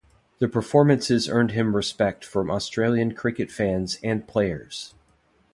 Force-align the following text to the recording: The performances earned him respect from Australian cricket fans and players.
The 0.39 0.47
performances 0.47 1.29
earned 1.29 1.51
him 1.51 1.75
respect 1.75 2.25
from 2.25 2.49
Australian 2.49 3.13
cricket 3.13 3.51
fans 3.51 3.99
and 4.01 4.27
players. 4.27 4.95